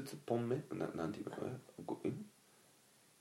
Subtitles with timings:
[0.00, 0.56] つつ本目？
[0.72, 1.36] ななんていうの？
[1.46, 1.52] え？
[1.84, 1.98] ごん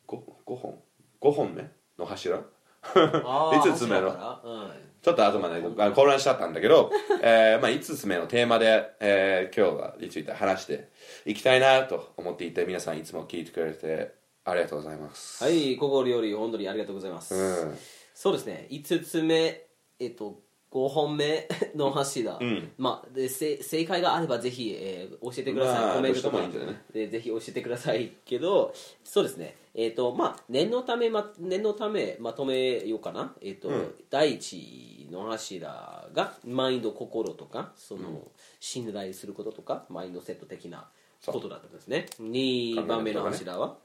[0.05, 0.79] ご五本？
[1.19, 2.37] 五本目の柱？
[2.83, 4.07] あー5つ目の。
[4.07, 4.71] うん。
[5.01, 6.91] ちょっと後まであの混乱しちゃったんだけど、
[7.23, 10.89] えーまあ、5つ目のテーマで、えー今日はについて話して
[11.25, 14.13] いきたいなと思っていて皆さんいつも聞いてくれて
[14.45, 17.37] ありがとうございます、はい心より本当にありがとうございます、う
[17.71, 17.77] ん。
[18.13, 18.67] そうですね。
[18.69, 19.67] 5つ目
[19.99, 20.39] えっと
[20.71, 22.71] 5本目 の柱、ん。
[22.77, 26.37] まあでせ正解があればぜひ、えー教えてください、まあコメントとか。
[26.37, 29.57] どうしてもいいんじゃないでぜひ教えてくださいけどそうですね。
[29.73, 33.35] えっ、とまあ念のため、ま、念のためまとめようかな。
[33.41, 33.69] えっ、と、
[34.09, 40.89] 第一の柱がマインド心とかその、信頼することとかマインドセット的な
[41.25, 42.07] ことだったんですね。
[42.19, 43.77] 2番目の柱は、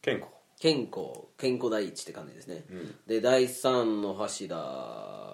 [0.00, 0.30] 健康。
[0.60, 1.26] 健康。
[1.36, 2.64] 健康第一って感じですね、
[3.06, 4.56] で第3の柱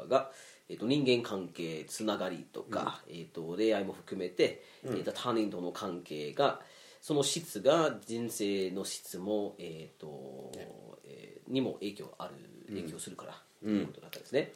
[0.09, 0.31] が、
[0.69, 6.61] えっと人間関係つながりとか、えっと恋愛も含めて、えっと他人との関係が
[7.01, 10.53] その質が人生の質も、えっと
[11.05, 12.35] えーにも影響ある
[12.75, 14.53] 影響するから、ということだったんですね、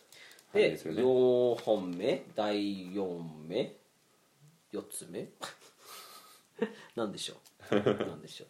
[0.54, 1.02] ではいでね。
[1.02, 3.76] 4本目第4目
[4.72, 5.28] 4つ目？
[6.96, 7.34] なんでしょ
[7.70, 7.74] う？
[7.76, 8.46] なんでしょ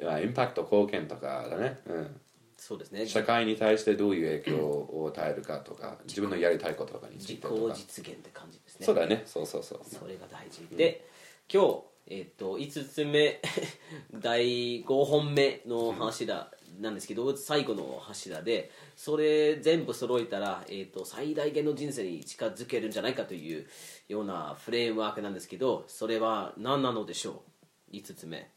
[0.00, 0.02] う？
[0.02, 2.20] いやインパクト貢献とかだね、うん、
[2.56, 3.06] そうですね。
[3.06, 7.74] 社会に対してどういう影響を与えるかとか自分のやりたいこととかにつ自己いてとか。
[7.74, 8.86] 実現って感じですね。
[8.86, 9.22] そうだね。
[9.26, 10.66] そうそうそうそれが大事。
[10.76, 11.06] で
[11.52, 13.40] 今日、えっと5つ目
[14.14, 16.50] 第5本目の柱
[16.80, 23.66] なんですけど最後の柱でそれ全部揃えたら、えっと最大限の人生に近づけるんじゃないかという
[24.08, 27.44] ようなフレームワークなんですけどそれは何なのでしょ
[27.92, 28.50] う？5つ目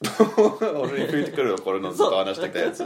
[0.60, 2.84] 俺に聞いてくるよこれのずっと話してきたやつ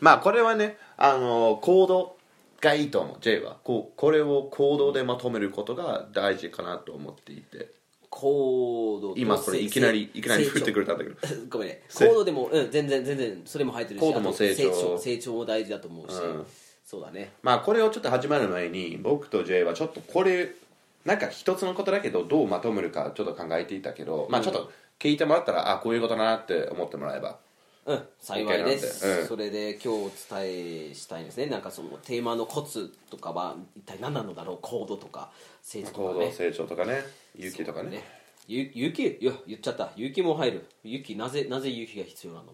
[0.00, 2.16] まあこれはねあの行動
[2.60, 3.16] がいいと思う。
[3.20, 3.56] J は。
[3.64, 7.74] こうこれを行動でまとめることが大事かなと思っていて。
[8.08, 11.16] 行動と今これいきなりいきなり振ってくれたんだけど。
[11.50, 11.82] ごめんね。
[11.88, 14.56] せ行動でも、うん、全然全然それも入ってるし行動も成長。
[14.56, 16.46] 成長成長も大事だと思うし、うん。
[16.84, 17.32] そうだね。
[17.42, 20.54] まあこれをちょっと始まる前に僕と J はちょっとこれ
[21.04, 27.38] なんか一つのことだけどどうまとめるかちょっと考えていたけど、まあちょっと聞いてもらったらあこういうことだなって思ってもらえば。
[27.86, 29.26] うん、幸いです、うん。
[29.28, 31.46] それで今日お伝えしたいんですね。
[31.46, 34.58] なんかそのテーマのコツとかは一体何なのだろう？
[34.60, 35.30] 行動とか
[35.62, 36.14] 成長とかね。
[36.14, 37.04] 行動成長とかね。
[37.38, 38.02] 勇気とかね。
[38.48, 39.06] ゆ勇気？
[39.06, 39.92] いや言っちゃった。
[39.96, 40.66] 勇気も入る。
[40.82, 42.46] 勇気なぜなぜ勇気が必要なの？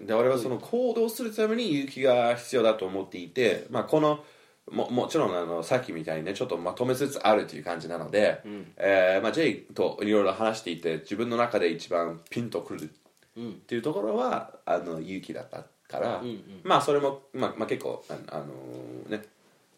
[0.00, 4.24] で俺はその行動するために勇気が必要だと思っていて、まあ、この
[4.70, 8.42] ももちろんあのさっきみたいにねちょっとまとめつつあるという感じなので、
[8.76, 12.90] えーまあ、J といろいろ話していて自分の中で一番ピンとくる
[13.40, 16.22] っていうところはあの勇気だったから、
[16.64, 18.46] まあそれも、まあまあ、結構ああの
[19.08, 19.24] ね、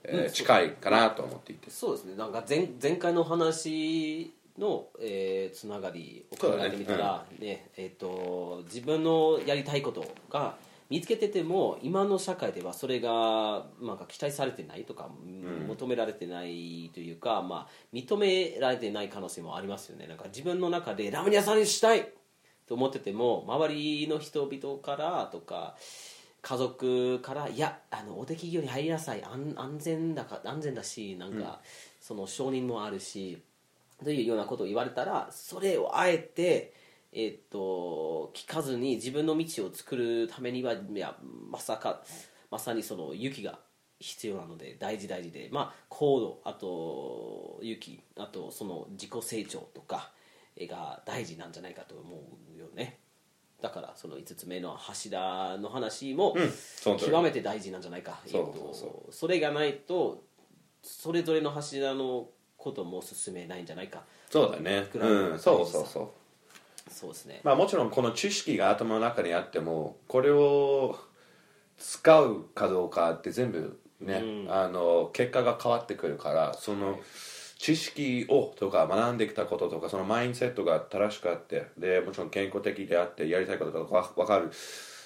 [0.05, 2.17] えー近いかなと思っていて、そうですね。
[2.17, 10.57] なんか前前回の話の、えーつながりを考えてみたら、ねえー、と自分のやりたいことが
[10.91, 15.11] 見つけてても今の社会ではそれがなんか期待されてないとか、
[15.67, 20.07] 求められてないというか、まあ、認められてない可能性もありますよね。
[20.07, 22.11] なんか自分の中でラーメン屋さんにしたい
[22.67, 25.77] と思ってても周りの人々からとか
[26.41, 29.23] 家族からいやあのお手企業に入りなさい。
[29.23, 31.61] 安安全だか安全だしなんか、
[32.01, 33.43] その承認もあるし
[34.03, 36.73] というようなことを言われたらそれをあえて
[37.13, 41.17] えっと聞かずに自分の道を作るためにはいや
[41.51, 42.03] まさか
[42.51, 43.59] まさにその勇気が
[44.01, 50.11] 必要なので大事大事でまあ行動あと勇気あとその自己成長とか
[50.61, 52.17] が大事なんじゃないかと思
[52.57, 52.99] うよね。
[53.61, 56.37] だからその5つ目の柱の話も
[56.85, 60.23] 極めて大事なんじゃないか、そうえっとそうそれがないと
[60.83, 64.05] それぞれの柱のことも進めないんじゃないか。
[64.31, 64.87] そうだね。
[64.95, 66.09] うんそうそうそう
[66.91, 67.41] そうですね。
[67.45, 70.99] まあもちろんこの知識が頭の中にあってもこれを
[71.79, 77.01] 使うかどうかって全部ね、あの結果が変わってくるからその
[77.59, 84.53] 知識をとか学んできたこととかそのマインドセットが正しくあってでもちろん健康的であってやりたいこととか分かる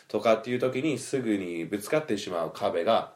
[0.08, 3.14] とかっていう時にすぐにぶつかってしまう壁が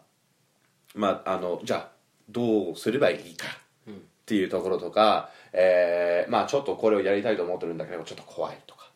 [0.94, 1.88] まああのじゃあ
[2.30, 3.46] どうすればいいか
[3.90, 3.92] っ
[4.24, 8.90] ていうところとか、えーまあちょっとこれをやりたいと思ってるんだけどちょっと怖いとか、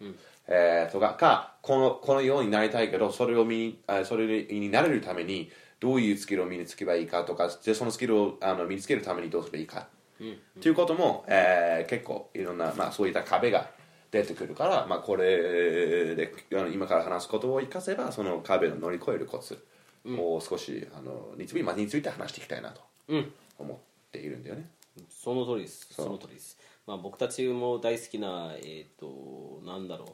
[0.46, 9.86] えーとかかこのこのようになりたいけどそれを身にあそれになれるためにどういうスキルを身につけばいいかとかでそのスキルをあの身につけるためにどうすればいいか。
[10.20, 13.70] っていうことも、えー結構いろんな、まあ、そういった壁が
[14.10, 19.64] 出てくるから、まあ、これであの今から話すことを生かせばその壁を乗り越えるコツ
[20.06, 23.32] を少し、あのについてまあについて話していきたいなとうん。
[23.58, 23.78] 思っ
[24.12, 24.68] ているんだよね、
[25.08, 25.88] その通りです。
[25.90, 30.08] その通りです、まあ、僕たちも大好きなえっ、となんだろう。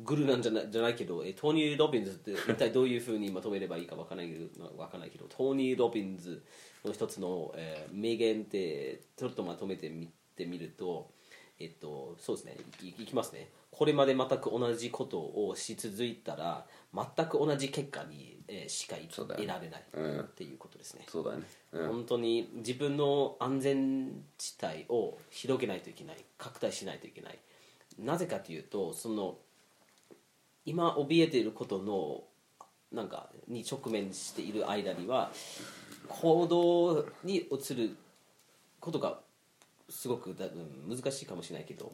[0.00, 6.42] グルなんじゃないじゃないけど、えートーニー・ロビンズって一体どういうふうにまとめればいいかわからないけどわからないけどトーニー・ロビンズ
[6.84, 11.12] の一つの、えー名言ってちょっとまとめてみてみると
[11.58, 12.56] えっとそうですね。
[12.82, 13.48] いいきますね。
[13.70, 20.20] これまで全く同じことをし続いたら全く同じ結果に、えーしかそうだよ得られないうん。
[20.20, 21.88] っていうことですね、そうだね、うん。
[21.88, 26.24] 本当に自分の安全地帯を広げないといけない。
[26.36, 27.38] 拡大しないといけない。
[27.98, 29.38] なぜかというとその
[30.64, 32.24] 今怯えていることの
[32.92, 35.30] なんかに直面している間には
[36.08, 37.96] 行動に移る
[38.80, 39.20] ことが
[39.92, 41.92] すごくだうん難しいかもしれないけど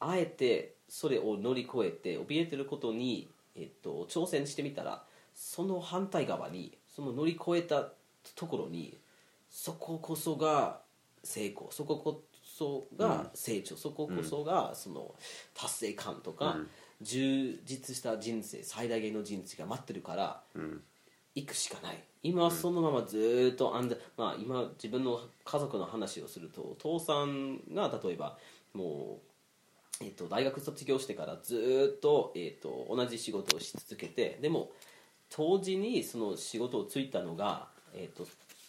[0.00, 5.02] あえてそれを乗り越えて怯えていることに、えっと、挑戦してみたら
[5.34, 7.88] その反対側にその乗り越えた
[8.34, 8.96] ところに
[9.50, 10.80] そここそが
[11.24, 15.14] 成功そここそが成長、そここそがその
[15.54, 16.56] 達成感とか、
[17.00, 20.42] 充実した人生最大限の人生が待ってるから、
[21.38, 21.98] 行くしかない。
[22.22, 28.36] 今はそのままずっと安全、まあ、今自分の家族の話をすると父さんが例えば
[28.74, 29.20] も
[30.00, 34.70] う、えっと大学卒業してからずっと,、えっと同じ仕事をし続けてでも
[35.30, 38.26] 当時にその仕事をついたのが、えっと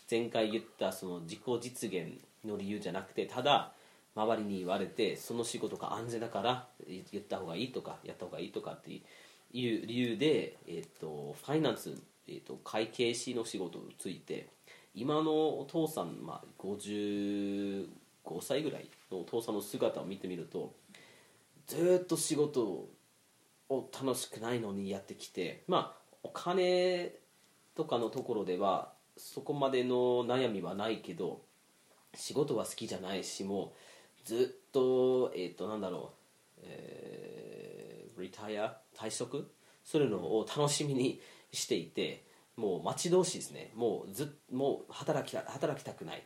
[0.09, 3.73] 前回言ったその自己実現の理由じゃなくてただ
[4.15, 11.95] 周りに言われてその仕事が安全だから言った方がいいとかやった方がいいとかっていう理由で、えっとファイナンス、
[12.31, 14.49] えっと会計士の仕事をついて
[14.93, 17.87] 今のお父さん、まあ、55
[18.41, 20.73] 歳ぐらいのお父さんの姿を見てみると
[21.67, 22.87] ずっと仕事
[23.69, 27.13] を楽しくないのにやってきてまあお金
[27.75, 31.41] とかのところではそこまでの悩みはないけど
[32.15, 33.73] 仕事は好きじゃないしも
[34.25, 36.13] うずっとえっ、となんだろ
[36.57, 39.51] う、えー、リタイア退職
[39.83, 42.25] するのを楽しみにしていて
[42.55, 43.71] もう待ち遠しいですね。
[43.75, 46.23] もうずもう働きた働きたくない。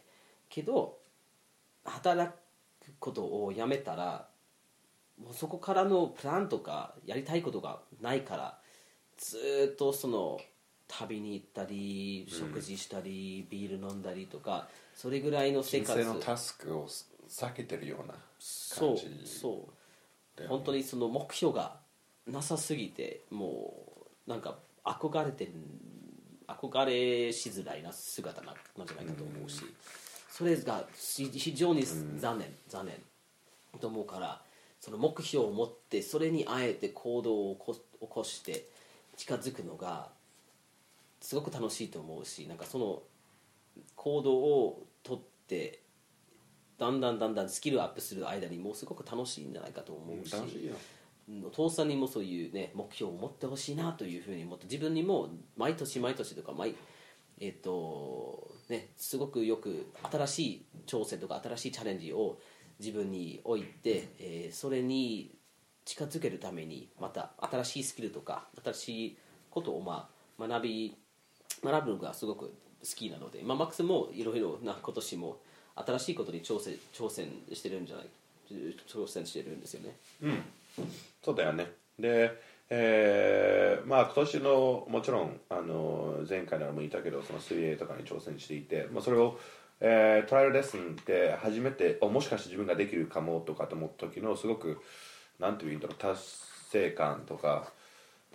[0.49, 0.97] けど
[1.85, 2.35] 働く
[2.99, 4.27] ことをやめたら
[5.21, 8.59] もうそこからのプランとかやりたいことがないから
[9.17, 10.39] ずーっとその
[10.87, 15.93] 旅に行ったり食事したり、ビール飲んだりとかそれぐらいの生活。
[15.93, 16.87] 人生のタスクを
[17.27, 20.37] 避けてるようなそう感じそう。
[20.37, 20.55] だよね。
[20.55, 21.79] 本当にその目標が
[22.27, 23.73] なさすぎても
[24.27, 25.51] うなんか憧れてる
[26.47, 29.63] 憧れしづらいな姿ななんじゃないかと思うし、
[30.29, 31.83] それがし非常に
[32.19, 32.95] 残念、残念
[33.79, 34.41] と思うから
[34.79, 38.67] その目標を持ってそれにあえて行動を起こして
[39.15, 40.09] 近づくのが
[41.21, 43.01] すごく楽しいと思うしなんかその
[43.95, 45.79] 行動をとって
[46.77, 50.35] だんだんだんだんスキルアップする間にもうすごく楽しいんじゃないかと思うし、
[51.51, 56.75] 父さんにもそういうね目標を持ってほしいなというふうに思って自分にも毎年毎年とか毎
[57.39, 62.39] えっ、とねすごくよく新しい挑戦とか新しいチャレンジを
[62.79, 65.35] 自分に置いて、えーそれに
[65.85, 69.17] 近づけるためにまた新しいスキルとか新しい
[69.49, 70.95] ことをまあ学び
[71.63, 72.53] 学ぶのがすごく好
[72.95, 75.37] きなので、まあ、マックスもいろいろな今年も
[75.75, 78.05] 新しいことに挑戦挑戦してるんじゃない
[78.87, 79.95] 挑戦してるんですよね。
[80.21, 80.43] うん
[81.23, 81.71] そうだよね。
[81.97, 82.31] で、
[82.69, 89.39] えーまあ今年のもちろんあの前回ならも言ったけどその水泳とかに挑戦していて、まあ、それを、
[89.79, 94.81] えートライアルレッスンで初めておもしかして自分ができるかもとかと思った時のすごく
[95.39, 96.21] なんていうんだろう達
[96.69, 97.71] 成感とか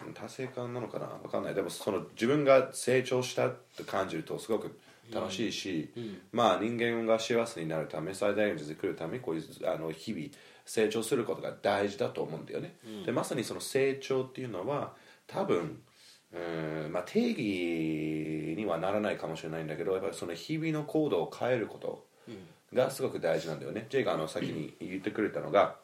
[0.07, 1.07] うん達成感なのかな？
[1.07, 1.55] わかんない。
[1.55, 4.79] でもその自分が成長したって感じるとすごく
[5.13, 5.91] 楽しいし、
[6.33, 10.27] まあ人間が幸せになるため最大限に作るためこういうあの日々
[10.69, 14.93] 成長することが大事だと思うんだよね、でまさにその成長っていうのは
[15.27, 15.81] 多分
[16.31, 22.05] うんまあ、定義にはならないかもしれないんだけどやっぱりその日々の行動を変えること
[22.75, 25.77] がすごく大事なんだよね、ジェイがあの先に言ってくれたのが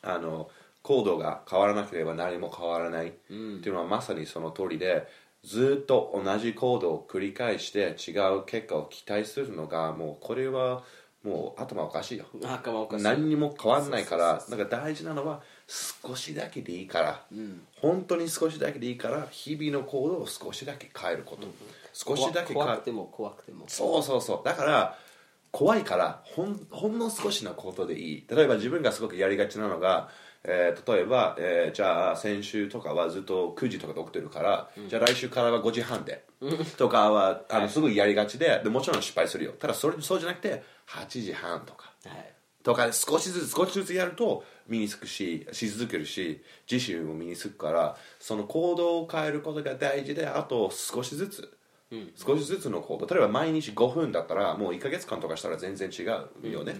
[0.00, 0.48] あの
[0.82, 5.06] 行動が変わらなければ何も変わらないっていうのはまさにその通りで
[5.44, 10.82] ずっと同じ行動を繰り返して違う結果を期待するのがもうこれは
[11.24, 12.26] もう頭おかしいよ。
[12.44, 13.04] あかまおかしい。
[13.04, 17.24] 何にも変わんないからなんか大事なのは少しだけでいいから、
[17.80, 21.46] 本当に少しだけでいいから日々の行動を少しだけ変えること、
[21.92, 23.64] 少しだけ変え怖くても怖くても。
[23.66, 24.46] そうそうそう。
[24.46, 24.98] だから
[25.50, 28.26] 怖いからほんほんの少しのことでいい。
[28.30, 30.10] 例えば自分がすごくやりがちなのが
[30.44, 36.24] えー例えば、えーじゃあ先週とかはずっと9時とかで起きてるから、じゃあ来週からは5時半で、
[36.76, 39.52] とかはあのすぐやりがちででもちろん失敗するよ。
[39.52, 42.34] ただそれそうじゃなくて8時半とかはい。
[42.62, 51.57] とか少しずつ少しずつやると身につくしし続けるし自信も身につくからその行動を変えることが大事であと少しずつ、
[52.16, 56.76] 少しずつの行動例えば毎日5分だったらもう1か月間とかしたら全然違うよね、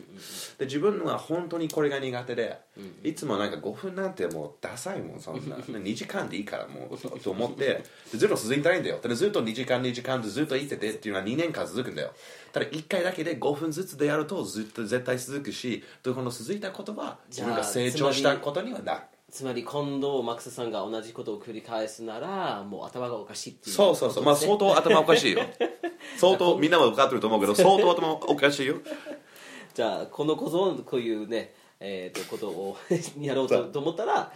[0.58, 2.60] で自分は本当にこれが苦手で、
[3.02, 5.56] いつもなんか5分なんてもうダサいもんそんな。
[5.68, 7.58] 2時間でいいからもう と思って。
[7.58, 7.84] で
[8.18, 8.98] ずっと続いたらいいんだよ。
[8.98, 12.12] ただずっと2時間2時間でずっと言っててっていうのは2年間続くんだよ。
[12.52, 19.00] ただ1回だけで5分ずつでやるとずっと絶対続くしでこの続いたことは自分が成長したことにはなる
[19.30, 24.25] つまり今度マックスさんが同じことを繰り返すならもう頭がおかしいっていうそうそうそう。
[24.25, 25.42] まあ相当頭おかしいよ。
[26.16, 28.76] 相当みんなも分かってると思うけど相当頭おかしいよ。
[29.75, 32.76] じゃあこのこそこういうねえー、とことを
[33.20, 34.32] やろうとと思ったら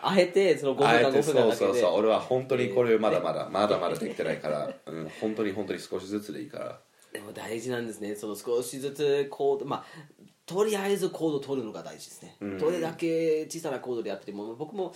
[0.00, 1.94] あえてその5分か5あえて分間だけでそうそうそう。
[1.98, 6.78] 俺は本当にこれまだまだまだまだできてないから、うん、本当に本当に少しずつでいいから。
[7.12, 8.14] でも大事なんですね。
[8.14, 9.84] その少しずつ行動まあ
[10.52, 14.92] とりあえず行動を取るのが大事ですね、どれだけ小さな行動でやってても僕も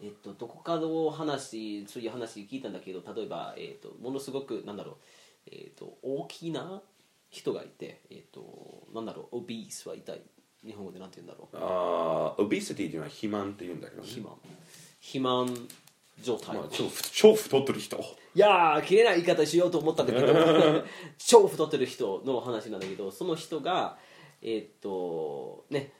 [0.00, 4.94] えっと、どこかの話そういう話聞いたんだけど例えば、えっと、ものすごくなんだろう、
[5.50, 6.80] えっと、大きな
[7.30, 10.20] 人がいて、えっと、なんだろうオビースは痛い。
[10.64, 11.56] 日本語でなんて言うんだろう。
[11.56, 14.08] あーオビシティっていうのは肥満っていうんだけどね。
[14.08, 14.34] 肥満。
[15.00, 15.68] 肥満
[16.20, 17.96] 状態、まあ、超超太ってる人。
[18.34, 20.26] いやー綺麗な言い方しようと思ったんだけど。
[21.18, 23.98] 超太ってる人の話なんだけどその人が
[24.42, 25.92] えっとね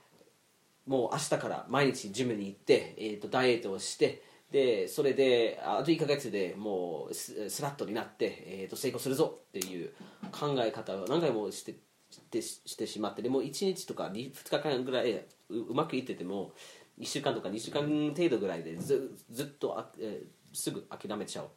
[0.87, 9.93] もう明日から毎日ジムに行って、えーっとダイエットをしてでそれであと1ヶ月でもうスラットになって、えーっと成功するぞっていう
[10.33, 11.77] 考え方を何回もして
[12.11, 16.53] してしてしまってでも1日とか 2, 日間ぐらいううまくいってても
[16.99, 17.83] 1週間とか2週間
[18.17, 21.49] 程度ぐらいでずずっとあ、えーすぐ諦めちゃうっ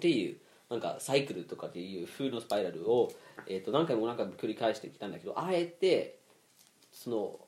[0.00, 0.36] ていう
[0.70, 3.10] なんかサイクルとかっていう風のスパイラルを、
[3.48, 6.20] えー、と何回も何回も繰り返してきたんだけどあえて
[6.92, 7.40] その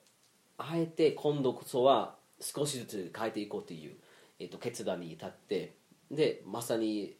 [0.59, 3.95] あえて今度こそは少しずつ変えていこうっていう、
[4.41, 5.75] えー、と決断に至って
[6.11, 7.15] でまさに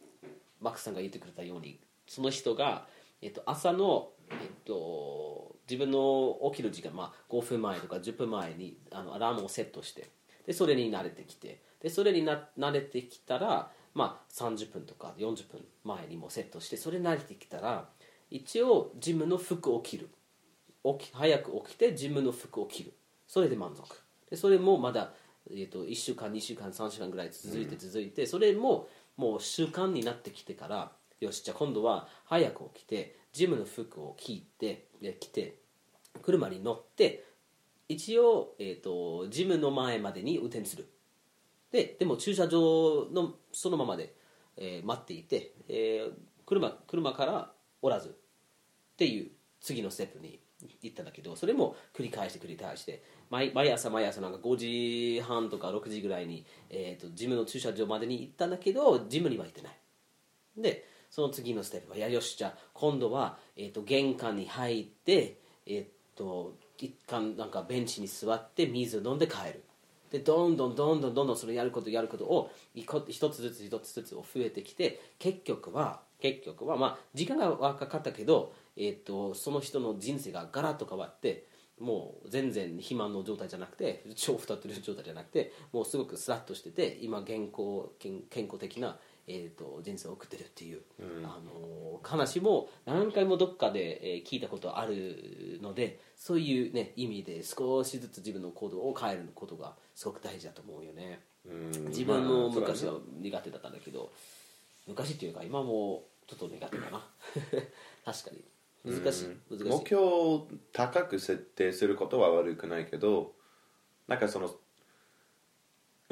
[0.61, 2.85] マックスさんが言ってくれたようにその人が、
[3.21, 10.09] えー、と朝の、えー、と自分の起きる時間、まあ、5分前とか10分前にあのアラームをセットして
[10.45, 17.89] でそれに慣れてきてでそれにな慣れてきたら、まあ、30分とか40分前にもセットしてそれ慣れてきたら
[18.31, 20.09] 一応ジムの服を着る。
[20.99, 22.93] 起き早く起きてジムの服を着る。
[23.27, 23.95] それで満足。
[24.29, 25.13] でそれもまだ、
[25.49, 35.59] えー、と1週間2週間3週間ぐらい続いて続いて、それももう習慣になってきてからよしじゃあ今度は早く起きてジムの服を着てで着て
[36.21, 37.23] 車に乗って
[37.87, 40.87] 一応、えー、とジムの前までに運転する
[41.73, 44.13] ででも駐車場のそのままで、
[44.55, 46.13] えー待っていて、えー
[46.45, 47.51] 車車から
[47.81, 48.11] おらずっ
[48.97, 50.39] ていう次のステップに
[50.81, 59.77] 行ったんだけどそれも繰り返して繰り返して毎毎朝毎朝なんか5時半とか6時ぐらいに、えー、とジムの駐車場までに行ったんだけどジムには行ってない。
[60.57, 69.63] でその次のステップはいやよしじゃあ今度は、えー、と玄関に入ってえっ、と一貫なんかベンチに座って水を飲んで帰る。
[70.13, 73.01] でどんどんどんどんどんどんそれやることやることを一
[73.31, 81.47] つずつ一つずつ増えてきて結局は結局はまあ時間がかかったけど、えっとその人の人生がガラッと変わって
[81.81, 90.81] もう全然肥満の状態じゃなくて超太ってる状態じゃなくてもうすごくスラッとしてて今健康健健康的な、えー、と人生を送ってるっていう、
[91.23, 101.21] あの話も何回もどっかで、えー聞いたことあるのでそういう、ね、意味で少しずつ自分の行動を変えることがすごく大事だと思うよね。
[101.45, 101.87] うん。
[101.87, 104.11] 自分のまあ昔は苦手だったんだけど
[104.87, 107.05] 昔っていうか今もちょっと苦手かな。
[108.05, 108.43] 確かに。
[108.85, 109.27] 難しい。
[109.49, 109.65] 難しい。
[109.65, 113.33] 目標を高く設定することは悪くないけど
[114.07, 114.53] なんかその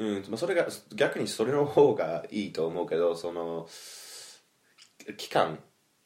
[0.02, 3.68] うんまあそれが逆にそれの方がいいと思うけどその
[5.16, 5.58] 期間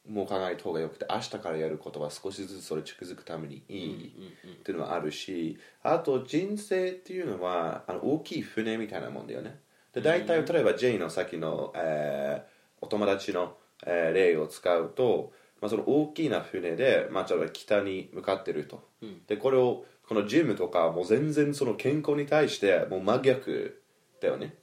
[0.07, 4.13] も考えた方がよくて明日からやることは少しずつそれ近づくためにいい
[4.59, 9.59] っていうのはあるしあと人生っていうのはあの大きい船みたいなもんだよね。
[9.93, 18.87] で大体例えばジェイのさっきの、えーお友達の、えー例を使うと、まあ、その大きな船で、まあ、ちょっと北に向かってると、
[19.25, 23.81] でこれをこのジムとかもう全然その健康に対してもう真逆
[24.19, 24.55] だよね、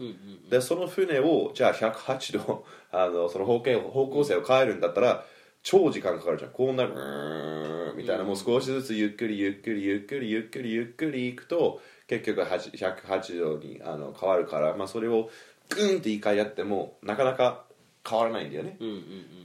[0.50, 5.24] でその船をじゃあ108度 あのその方向方向性を変えるんだったら
[5.62, 6.50] 超時間かかるじゃん。
[6.50, 15.30] こうなるみたいな、もう少しずつゆっくりゆっくりゆっくりゆっくりゆっくりいくと結局8 108度にあの変わるから、まあ、それを
[15.70, 17.64] グンって一回やってもなかなか
[18.06, 18.76] 変わらないんだよね、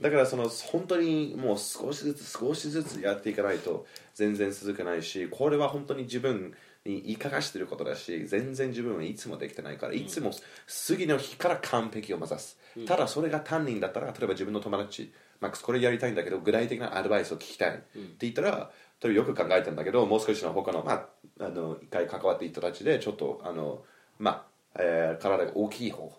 [0.02, 6.52] だからその本当にもう少しずつ少しずつやっていかないと全然続かないしこれは本当に自分
[6.86, 10.30] に言いかがしてることだし全然自分はいつもできてないから、いつも
[10.66, 17.84] 次の日から完璧を目指す、ただそれが担任だったら例えば自分の友達マックスこれやりたいんだけど具体的なアドバイスを聞きたい、って
[18.20, 18.70] 言ったら
[19.02, 23.82] 例えばよく考えたんだけどもう少しの他の,、まあ、あの一回関わっていた人たちでちょっとあの
[24.18, 26.12] まあえー体が大きい方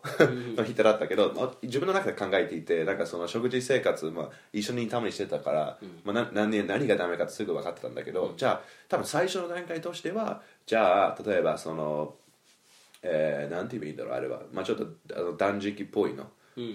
[0.57, 12.15] の人だったけど、まあ自分の中で考えていてなんかその食事生活、まあ、一緒にたまにしてたから、まあ、な何年何がダメかってすぐ分かってたんだけど、じゃあ多分最初の段階としてはじゃあ例えばその、
[13.03, 16.29] えーなんて言えばいいんだろうあれは、まあ、ちょっとあの断食っぽいの。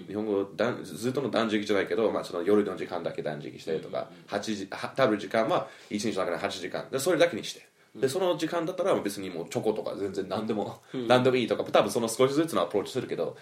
[0.07, 6.89] 日本語だんずっとの断食じゃないけど、まあ、その夜の時間だけ断食したりとか、8時は食べる時間は1日の中で8時間。
[6.89, 7.66] でそれだけにして
[7.99, 13.37] でその時間だったら別にもうチョコとか全然何でも、何でもいいとか多分その少しずつのアプローチするけど、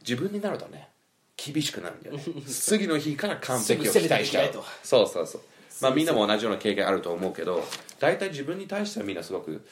[0.00, 0.88] 自分になるとね
[1.36, 2.22] 厳しくなるんだよね。
[2.46, 5.42] 次の日から完璧を期待しちゃうそうそうそう。
[5.80, 7.62] まあみんなも同じような経験あると思うけど
[8.00, 9.64] 大体自分に対してはみんなすごく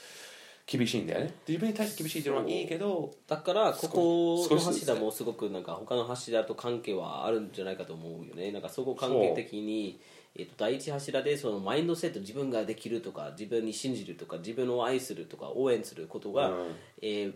[0.67, 1.35] 厳しいんだよね。
[1.47, 4.95] 自分に対して厳しいっていうのはいいけどだからここの少しずつね。
[4.95, 8.53] 柱もすごくなんか他の柱と関係はあるんじゃないかと思うよね。
[8.53, 10.01] なんかそこ関係的に、
[10.39, 16.75] えっと第一柱でそのマインドセット自分ができるとか自分に信じるとか自分を愛するとか応援することが、うん。
[17.03, 17.33] えー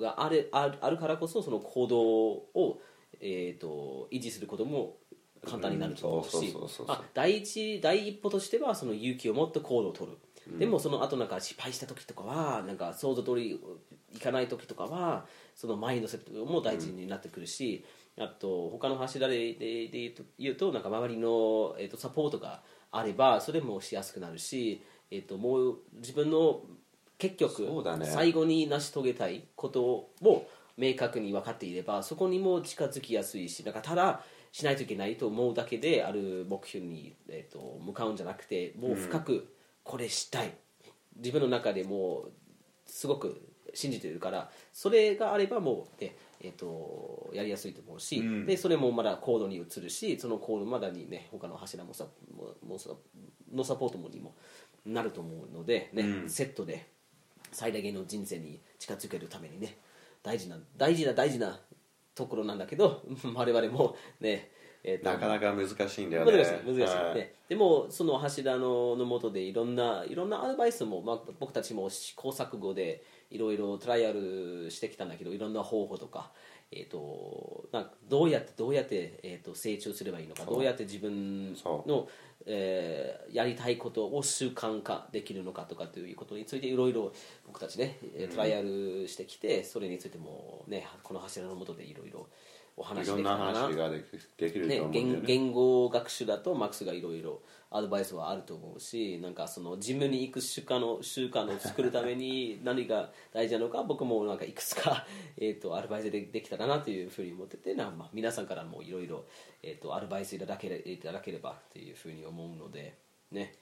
[0.00, 2.80] があるあるあるからこそその行動を、
[3.20, 4.96] えー、と維持することも
[5.46, 6.54] 簡単になると思うし
[7.14, 13.60] 第一第一歩としてはその勇気を持って行動を取る、でもその後なんか失敗した時とかはなんか想像通り
[14.12, 17.84] いかない時とかはそのマインドセットも大事になってくるし、
[18.20, 22.60] あと他の柱ででで言うとなんか周りの、えー、とサポートが
[22.92, 26.60] あればそれもしやすくなるし、えー、ともう自分の
[27.16, 27.62] 結局、
[27.98, 28.06] ね。
[28.06, 40.52] 最後に成し遂げたいことを明確に分かっていればそこにも近づきやすいしなんかただしないといけないと思うだけである目標に、えー、と向かうんじゃなくてもう深くこれしたい、
[41.16, 42.32] 自分の中でもう
[42.86, 43.40] すごく
[43.74, 48.46] 信じてるからそれがあればもう、ねえー、とやりやすいと思うし、うん。
[48.46, 52.90] でそれもまだコードに移るしそのコードまだにね他の柱もさももさ
[53.52, 54.34] のサポートもにも
[54.86, 56.30] なると思うので、ねうん。
[56.30, 56.88] セットで
[57.52, 59.76] 最大限の人生に近づけるためにね
[60.22, 61.60] 大事な大事な大事な
[62.14, 63.02] ところなんだけど
[63.34, 64.50] 我々もね
[64.82, 66.32] えーとなかなか難しいんだよね。
[66.32, 67.14] 難しい難しい、はい。
[67.14, 76.32] ね、でもその柱のの下でいろんないろんなアドバイスも、まあ、僕たちも試行錯誤でいろいろトライアルしてきたんだけどいろんな方法とか、
[76.72, 82.08] えー、となんかどうやってどうやって、えー、と成長すればいいのかどうやって自分その、
[82.46, 87.12] えーやりたいことを習慣化できるのかとかということについていろいろ
[87.46, 92.26] 僕たちねえートライアルしてきて、それについても、ね、この柱の下でいろいろ
[92.80, 93.44] お話できたらな。
[93.60, 94.02] 話がで
[94.38, 95.12] きるとね思うんだよね。
[95.12, 109.26] 言言語学習だとマックスがいろいろアドバイスはあると思うしなんかそのジムに行く習慣の習慣を作るために何が大事なのか僕もなんかいくつか、 えー、とアドバイスでできたらなというふうに思っててな、まあ、皆さんからもいろいろ
[109.92, 112.96] アドバイスいただけれいただければというふうに思うので
[113.30, 113.54] ね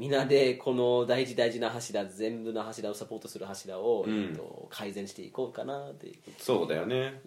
[0.00, 4.12] みんなでこの大事大事な柱全部の柱をサポートする柱を、うん。
[4.12, 6.10] えー、と改善していこうかなって。
[6.38, 7.20] そうだよね。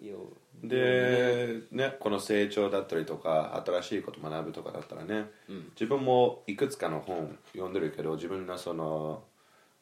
[0.64, 5.26] で、ね、この成長だったりとか新しいこと学ぶとかだったらね、
[5.74, 9.22] 自分もいくつかの本読んでるけど自分のその、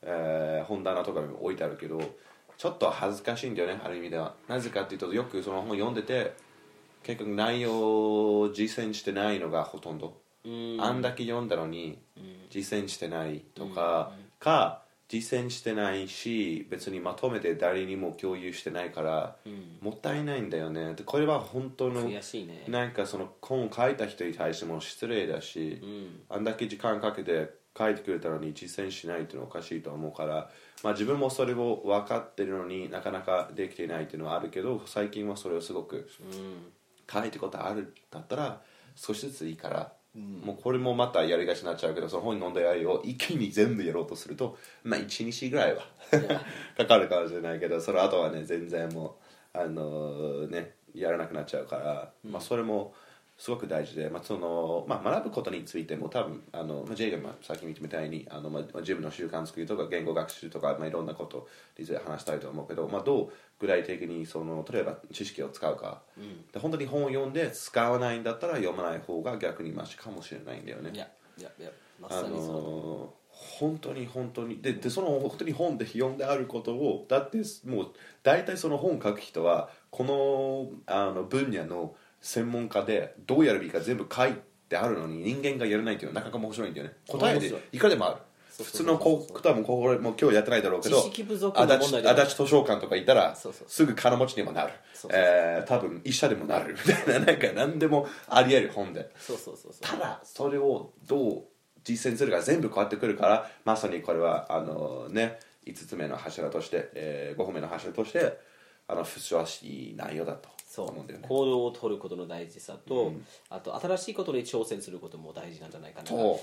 [0.03, 1.99] えー本棚とかにも置いてあるけど
[2.59, 4.35] ちょっと恥ずかしいんだよねある意味では。
[4.49, 6.35] なぜかっていうとよくその本読んでて
[7.03, 10.13] 結局内容を実践してないのがほとんど、うん
[10.45, 11.99] あんだけ読んだのに
[12.51, 19.37] 実践してないとか、か実践してないし別にまとめて誰にも共有してないから、
[19.81, 20.95] もったいないんだよね。
[20.95, 22.65] でこれは本当の悔しいね。
[22.69, 26.21] なんかその本を書いた人に対しても失礼だし、うん。
[26.29, 30.51] あんだけ時間かけて書いてくれたのに実践しないっていうのはおかしいと思うから、
[30.83, 36.73] まあ、自分もそれを分かってるのになかなかできていないっていうのはあるけど最近はそれをすごくうん。
[37.13, 38.63] 書いてことあるだったら
[38.95, 45.83] 少しずついいから、もうこれもまたやりがちになっちゃうけどその本に飲んだやりを一気に全部やろうとするとまあ1日ぐらいは
[46.77, 49.17] かかるかもしれないけどその後はね全然も
[49.55, 52.95] うあのねやらなくなっちゃうから、まあそれも
[53.43, 66.03] すごく大事で、まあそのまあ、学ぶことについても多分あの、まあ、J がまあさっき見たみたいにあの、まあ、自分の習慣作りとか言語学習とか、まあ、いろんなことについて話したいと思うけど、まあ、どう具体的にその例えば知識を使うか、
[66.53, 70.93] で本当に本を読んで使わないんだったら読まない方が逆にマシかもしれないんだよね。
[70.95, 72.47] いやいやいやまあさにそう。
[72.47, 74.63] の本当に本当に。
[74.63, 77.87] ででその本当に本で読んであることをだってもう
[78.23, 84.33] 大体その本書く人はこのあの分野の専門家でどうやるべきか全部書い
[84.69, 86.95] てあるのに人間がやらないっていうのはなかなか面白いんだよね。
[87.09, 87.55] 答えでい。
[87.73, 88.17] いくらでもある。
[88.63, 94.73] 普通のこう多分これもう今日やってないだろうけど知識不足立図書館とか行ったらすぐ金持ちにもなる。
[95.11, 96.77] えー多分医者でもなる。
[96.87, 99.11] みたいななんか何でもあり得る本で。
[99.81, 101.45] ただそれをどう
[101.85, 108.39] 実践するか全部変わってくるからまさにこれはあのね5つ目の柱として、えー、5本目の柱として
[108.87, 110.89] あの不詳しい内容だとそう。
[110.89, 111.29] 思うんだよね。
[111.29, 113.13] 行動を取ることの大事さと、
[113.51, 116.09] あと新しいことに挑戦することも大事なんじゃないかな。
[116.09, 116.41] そ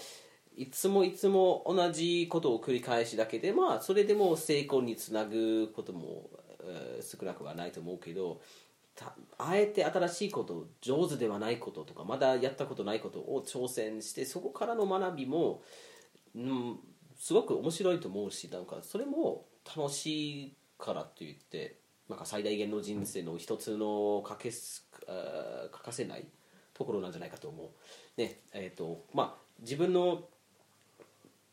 [0.55, 0.61] う。
[0.61, 6.29] いつもいつも同じことを繰り返しだけでまあそれでも成功につなぐことも、
[6.61, 8.41] えー少なくはないと思うけど
[8.93, 15.61] たあえて新しいこと上手ではないこととかまだやったことないことを挑戦してそこからの学びも、
[16.35, 16.79] うん、
[17.17, 21.78] すごく面白いと思うしなんかそれも楽しいからといって
[22.10, 24.89] なんか最大限の人生の一つの欠けす
[25.72, 26.26] 欠かせない
[26.74, 28.22] ところなんじゃないかと思う。
[28.22, 30.24] ねえーとまあ、自分の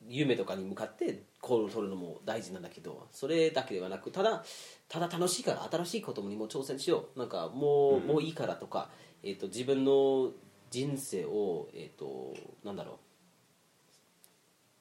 [0.08, 4.44] 夢とかに向かって行動を取るのも大事なんだけどそれだけではなくただ
[4.88, 7.18] ただ楽しいから新しいことにも挑戦しよう。
[7.18, 8.90] なんかもう,、もういいからとか、
[9.22, 10.30] えー、と自分の
[10.70, 12.92] 人生を、えー、となんだろ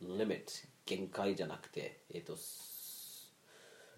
[0.02, 0.06] う。
[0.06, 0.52] リミット
[0.86, 2.64] 限界じゃなくて、えーとす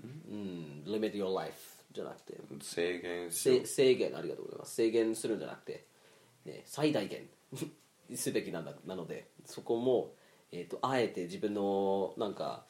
[0.04, 1.54] うん、リミット your life
[1.92, 2.38] じゃなくて。
[2.62, 4.76] 制限制限ありがとうございます。
[4.76, 5.86] 制限するんじゃなくて、
[6.46, 7.28] ね、最大限
[8.16, 10.14] すべきなんだなのでそこも、
[10.52, 12.66] えー、とあえて自分のなんか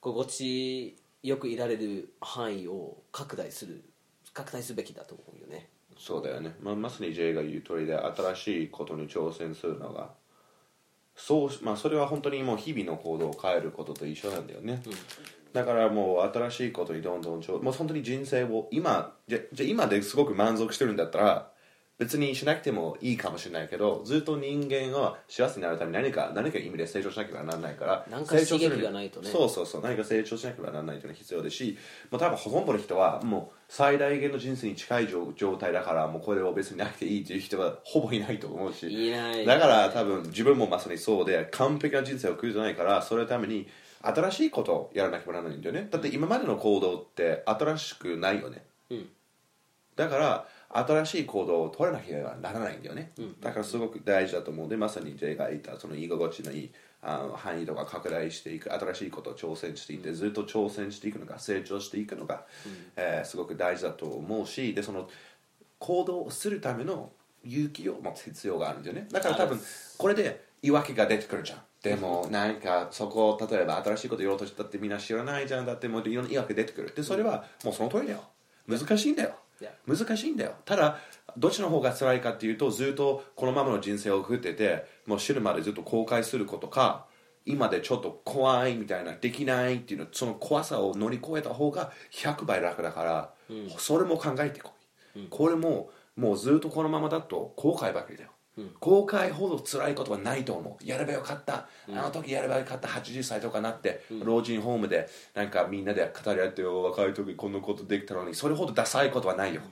[0.00, 3.84] 心地よくいられる範囲を拡大する
[4.32, 5.68] 拡大すべきだと思うよね。
[5.98, 10.14] そうだよね、まあ、まさに J が言う通りで新しいことに挑戦するのが
[11.14, 14.82] そう、まあ、それは本当にもう日々の行動を変えることと一緒なんだよね、
[15.52, 21.50] だからもう新しいことにどんどんちょもう本当に人生を今じゃじゃあ今ですごく満足してるんだったら
[22.00, 29.28] 別にしなくてもいいかもしれないけどずっと人間は幸せになるために何か何か意味で成長しなければならないからなんか刺激がないとね。
[29.28, 31.78] そうそうそう何か成長しなければならないというのが必要ですし、
[32.10, 39.08] まあ、多分ほとんどの人はもう最大限の人生に近い状状態だからもうこれを別になくていいという人はほぼいないと思うし。
[39.08, 39.44] いない。
[39.44, 43.68] だから多分自分もまさにそうで完璧な人生を送るじゃないからそれのために
[44.02, 45.88] 新しいことをやらなきゃならないんだよね。
[45.90, 49.08] だって今までの行動って新しくないよね、うん。
[49.96, 54.66] だから新しい行動を取らなければならないんだよね、だからすごく大事だと思う。
[54.66, 56.70] のでまさに J が言ったその居心地のいい
[57.02, 62.44] あの範囲とか拡大していく新しいことを挑戦していってずっと挑戦していくのが成長していくのが、
[62.96, 65.08] えーすごく大事だと思うしでその
[65.78, 67.10] 行動をするための
[67.44, 69.08] 勇気を持つ必要があるんだよね。
[69.10, 69.58] だから多分
[69.98, 76.92] これで言い訳が出てくるじゃんでもなんかそこを例えば新しいことやろうとしたってみんな知らないじゃんだってもういろんな言い訳出てくる。
[76.94, 78.22] でそれはもうその通りだよ。
[78.66, 79.34] 難しいんだよ。
[79.86, 80.54] 難しいんだよ。
[80.64, 80.98] ただ
[81.36, 87.06] どっちの方が辛いかっていうとずっとこのままの人生を送っててもう死ぬまでずっと後悔することか
[87.46, 93.32] 今でちょっと怖いみたいなできないっていうのその怖さを乗り越えた方が100倍楽だから、
[93.78, 94.72] それも考えてこ
[95.16, 98.30] い、これももうずっとこのままだと後悔ばかりだよ、
[98.78, 100.86] 後悔ほど辛いことはないと思う。
[100.86, 102.88] やればよかった、あの時やればよかった。
[102.88, 109.62] 80歳とかなって、老人ホームでなんかみんなで語り合ってよ若い時こんなことできたのにそれほどダサいことはないよ、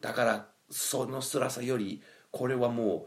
[0.00, 3.06] だからその辛さよりこれはも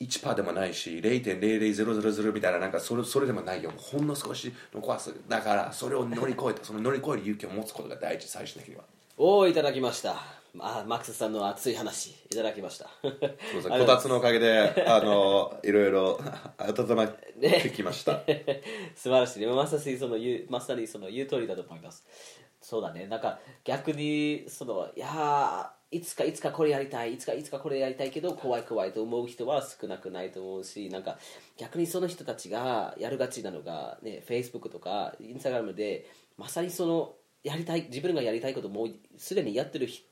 [0.00, 3.72] う1%でもないし0.00000みたいななんかそれそれでもないよ。
[3.76, 8.84] ほんの少しの怖さだからそれを乗り越えたその乗り越える勇気を持つことが大事最終的には。
[9.16, 12.88] おおいただきましたあマックスさんの熱い話いただきました。
[13.02, 13.78] そうですね。
[13.78, 16.20] こたつのおかげで あのいろいろ
[16.58, 18.20] 温まってきました、
[18.94, 19.40] 素晴らしい。
[19.40, 22.04] ねまさにその言うまさにその言う通りだと思います。
[22.60, 23.06] そうだね。
[23.06, 27.14] なんか逆にそのいやーいつかいつかこれやりたい。
[27.14, 31.18] いつかいつかこれやりたいけど怖い怖いと思う人は少なくないと思うしなんか
[31.56, 40.11] 逆にその人たちがやるがちなのがね Facebook とか Instagram でまさにそのやりたい自分がやりたいこともうすでにやってる人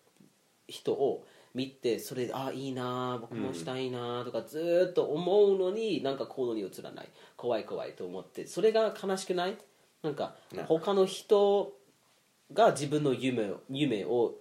[0.71, 9.59] 人を見てそれであいいな僕もしたいなとかずーっと思うのになんか行動に移らない怖い怖いと思ってそれが悲しくない？
[10.03, 11.73] なんかね他の人
[12.53, 14.35] が自分の夢を夢を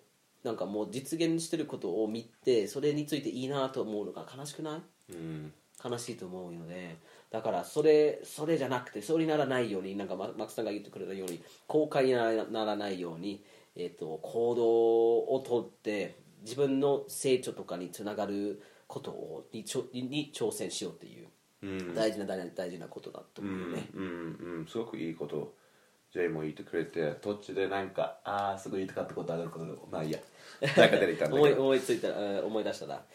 [0.43, 5.13] なんかもう実現してることを見てそれについていいなと思うのが悲しくない？
[5.13, 5.53] うん。
[5.83, 6.97] 悲しいと思うので
[7.31, 13.41] だからそれそれじゃなくてそれにならないようになんかママックスさんが言ってくれたように後悔にならないように、
[13.75, 21.27] えー、と行動をとって自分の成長とかにつながることをにちょに挑戦しようっていう、
[21.61, 21.95] うん。
[21.95, 24.67] 大事な大事な大事なことだとう思うね、んうんうん。
[24.67, 25.53] すごくいいこと
[26.11, 30.19] ジェイも言ってくれて途中でなんかああすごい言いたかったことあることまあいいや。
[30.61, 31.63] なんか出てきたんだ思いけど。
[31.63, 32.09] 思い ついた
[32.43, 33.05] 思い出したら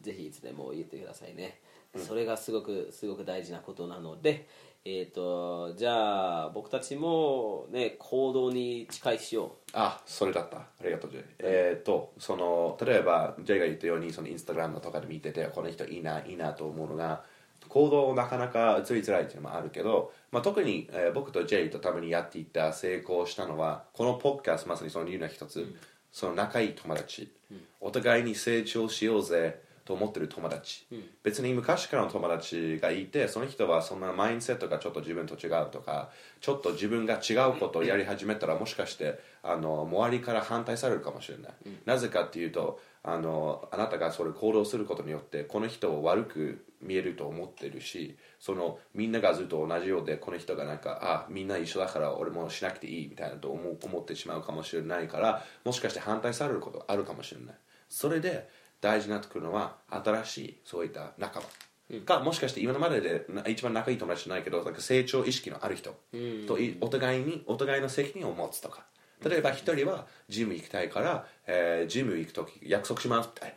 [0.00, 1.60] ぜひいつでも言ってくださいね、
[1.96, 4.46] それがすごくすごく大事なことなので
[4.86, 10.58] えー、とじゃあ僕たちもね行動に近いしよあそれだった。
[10.58, 17.22] ありがとうジェイえっ、とその例えばジェイが言ったようにそのインスタグラムとかで見ててこの人いいないいなと思うのが
[17.70, 25.74] 行動なかなか移りづらいっていうのもあるけど、まあ、特に、えー僕とジェイとためにやっていった成功したのはこのポッドキャストまさにその理由の一つ、
[26.12, 27.32] その仲いい友達、
[27.80, 30.86] お互いに成長しようぜと思ってる友達、
[31.22, 41.52] 別に昔からの友達がいてその人はそんなマインドセットがちょっと自分と違うとかちょっと自分が違うことをやり始めたらもしかしてあの周りから反対されるかもしれない、
[41.84, 57.54] なぜかっていうとあのあなたがそれ行動することによってこの人を悪く見えると思ってるしそのみんながずっと同じようでこの人がなんかあみんな一緒だから俺もしなくていいみたいなと思う思ってしまうかもしれないからもしかして反対されることあるかもしれない。
[57.90, 58.48] それで
[58.84, 61.46] 大事になってくるのは新しいそういった仲間。
[62.04, 65.94] がもしかして今まででな一番仲いい友達じゃないけどなんか成長意識のある人。
[66.46, 68.84] といお互いにお互いの責任を持つとか。
[69.24, 73.56] 例えば一人はジム行きたいから、えージム行く時約束しますみたい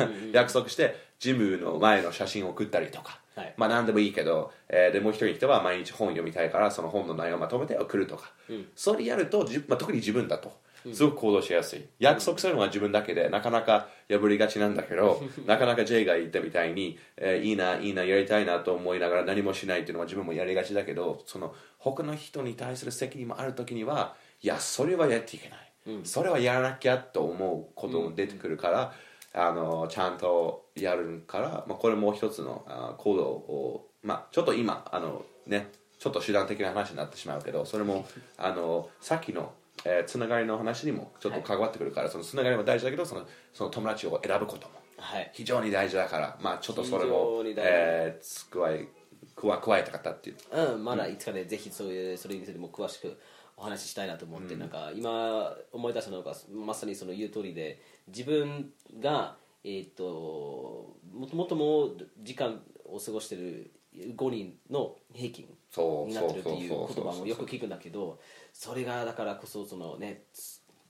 [0.00, 0.10] な。
[0.40, 3.54] 約束してジムの前の写真を送ったりとか、はい。
[3.56, 8.32] まあ何でもいいけど、えーでもう一人の人は毎日本読みたいからその本の内容をまとめて送るとか、
[8.74, 10.58] それやると、じまあ、特に自分だと
[10.92, 28.92] すごく行動しやすい、約束するのは自分だけでなかなか破りがちなんだけど なかなか J が言ったみたいに、えーいいないいなやりたいなと思いながら何もしないっていうのは自分もやりがちだけどその他の人に対する責任もある時にはいやそれはやっていけない、それはやらなきゃと思うことも出てくるから、
[29.34, 38.06] あのちゃんとやるから、まあ、これも一つのあ行動を、まあ、ちょっと今あのねちょっと手段的な話になってしまうけどそれも
[38.38, 39.52] あのさっきの、
[39.84, 45.30] えーつながりの話にもちょっと関わってくるから、そのつながりも大事だけどそのその友達を選ぶこともはい。
[45.32, 47.70] 非常に大事だから、まあ、ちょっとそれも非常に、大事。
[47.70, 48.88] えー加え
[49.36, 50.36] 加加えたかったっていう。
[50.74, 53.18] うん、まだいつかでぜひそういうそれについても詳しく
[53.56, 58.70] お話ししたいなと思って、なんか今思い出したのがまさにその言う通りで自分
[59.00, 61.90] が、えー、ともともとも
[62.22, 68.18] 時間を過ごしてる5人の平均そうになってるっていう言葉もよく聞くんだけど
[68.54, 70.22] それがだからこそそのね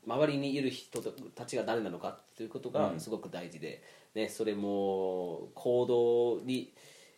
[0.06, 1.00] 周りにいる人
[1.34, 3.82] たちが誰なのかっていうことがすごく大事で、
[4.14, 6.72] ね、それも行動に、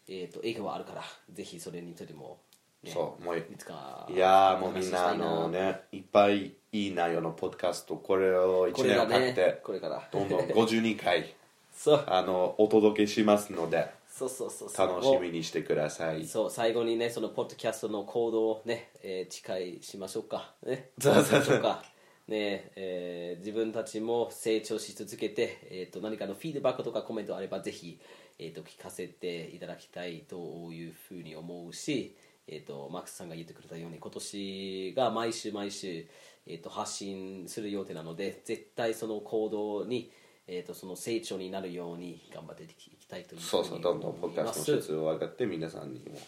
[0.08, 2.38] えー、と影響はあるからぜひそれについても、
[2.84, 10.08] ね、そうもういつかいやーもうみんなあのねいっぱいいい内容のポッドキャストこれを1これが年をかけねてこれから。
[10.12, 11.34] どんどん52回
[11.76, 12.04] そう。
[12.06, 14.88] あのお届けしますのでそうそうそうそう。
[14.88, 16.24] 楽しみにしてください。
[16.26, 20.54] そう最後にねそのポッドキャストの行動をね、えー誓いしましょうか。
[20.64, 20.88] ね。
[20.98, 21.42] そうそうそう。
[21.42, 21.84] しましょうか。
[22.26, 28.00] ねえー自分たちも成長し続けて、えー、と何かのフィードバックとかコメントあればぜひ、
[28.38, 30.36] えー、と聞かせていただきたいと
[30.72, 32.16] いうふうに思うし、
[32.48, 36.06] えー、とマックスさんが言ってくれたように今年が毎週毎週、
[36.46, 40.10] えー、と発信する予定なので絶対その行動に、
[40.48, 46.18] えー、とその成長になるように頑張っていきたいというふそうそうどんどんポッドキャストの質を上がって皆さんにも、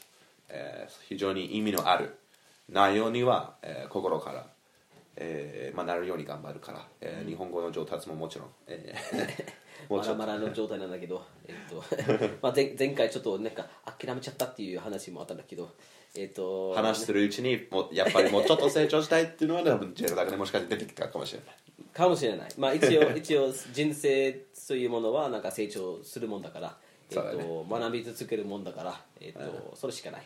[0.49, 2.19] えー非常に意味のある
[2.69, 4.47] 内容には、えー心から、
[5.17, 10.27] えーまあ、なるように頑張るから、えー日本語の上達ももちろん、えー もうまちょっと。
[10.27, 11.85] だまだの状態なんだけど、えっと
[12.43, 15.71] まあ前前回ちょっとなんか諦めちゃったっていう話もあったんだけど、
[16.17, 21.57] えっと話してるうちにもうやっぱりもうちょっと成長したいっていうのは多分ジェルだけでもしかして出てきたかもしれない
[21.99, 24.33] かもしれない、まあ、一応 一応人生
[24.69, 26.79] というものはなんか成長するもんだから、
[27.11, 27.43] えっそうだね。
[27.43, 30.23] と学び続けるもんだから、えっとそれしかない、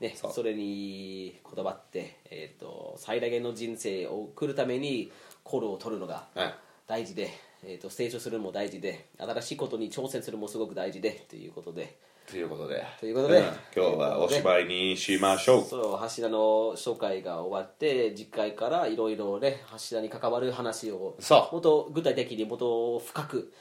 [0.00, 5.12] ね、それにこだわって、えっと最大限の人生を送るために
[5.44, 6.54] コールを取るのがはい
[6.88, 7.30] 大事で、
[7.62, 11.96] えっと成長するのも大事で新しいことに挑戦するのもすごく大事でということで。
[12.30, 12.84] ということで。
[13.00, 13.40] ということで。
[13.40, 13.42] ん。
[13.42, 15.64] 今日はおしまいにしましょう。
[15.64, 16.38] そう柱の
[16.76, 21.54] 紹介が終わって次回からいろいろね柱に関わる話をそう。
[21.54, 23.52] もっと具体的にもっと深く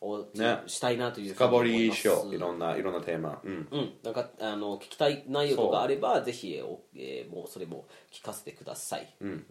[0.00, 1.96] をねしたいなというふう深掘に思います。
[1.96, 2.34] りしよう。
[2.34, 3.40] いろんないろんなテーマ。
[3.42, 3.68] うん。
[3.70, 9.08] うん、なんかあの聞きたい内容とかあればぜひ、おえーもうそれも聞かせてください、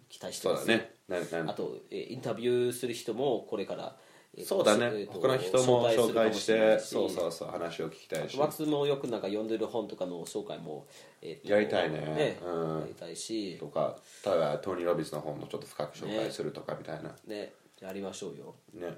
[0.10, 0.66] 期待してます。
[0.66, 0.94] そうだね。
[1.08, 3.96] ななあと、えーインタビューする人もこれから、
[4.44, 5.08] そうだね。
[5.10, 8.38] 他の人も紹介してそうそうそう話を聞きたいし。
[8.38, 10.86] ワックスもよくなんか読んでる本とかの紹介も、
[11.22, 12.40] えーとやりたいね。
[12.46, 12.80] うん。
[12.82, 13.58] やりたいし。
[13.58, 17.16] とかただトニー・ロビンスの本もちょっと深く紹介するとかみたいな。
[17.26, 17.54] ね。
[17.82, 18.56] やりましょうよ。
[18.74, 18.98] ね。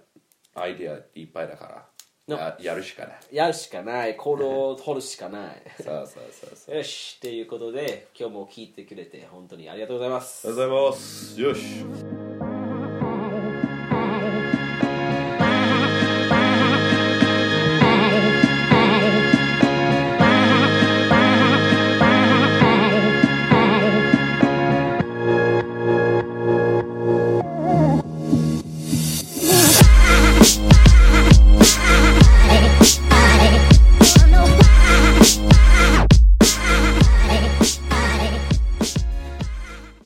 [0.56, 1.86] アイディアいっぱいだから。
[2.30, 3.20] のややるしかない。
[3.32, 4.16] やるしかない。
[4.16, 5.62] 行動を取るしかない。
[5.82, 6.76] そうそうそうそう。
[6.76, 7.20] よし。
[7.20, 10.48] ということで今日も聞いてくれて本当にありがとうございます。
[10.48, 11.42] ありがとうございます。
[11.42, 12.29] よし